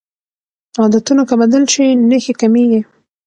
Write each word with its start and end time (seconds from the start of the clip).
عادتونه 0.81 1.23
که 1.29 1.35
بدل 1.41 1.63
شي 1.73 1.85
نښې 2.09 2.33
کمېږي. 2.39 2.81